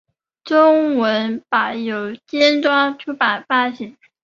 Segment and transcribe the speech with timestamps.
[0.43, 3.95] 中文版由尖端出版发行。